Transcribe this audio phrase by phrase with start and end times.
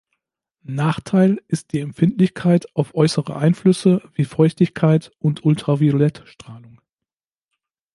[0.63, 6.81] Nachteil ist die Empfindlichkeit auf äußere Einflüsse wie Feuchtigkeit und Ultraviolettstrahlung.